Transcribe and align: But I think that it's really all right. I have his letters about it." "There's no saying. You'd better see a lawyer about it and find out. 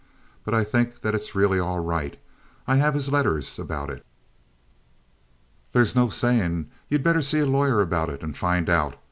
But 0.43 0.55
I 0.55 0.63
think 0.63 1.01
that 1.01 1.13
it's 1.13 1.35
really 1.35 1.59
all 1.59 1.79
right. 1.79 2.17
I 2.65 2.77
have 2.77 2.95
his 2.95 3.11
letters 3.11 3.59
about 3.59 3.91
it." 3.91 4.03
"There's 5.73 5.95
no 5.95 6.09
saying. 6.09 6.71
You'd 6.89 7.03
better 7.03 7.21
see 7.21 7.37
a 7.41 7.45
lawyer 7.45 7.81
about 7.81 8.09
it 8.09 8.23
and 8.23 8.35
find 8.35 8.67
out. 8.67 8.95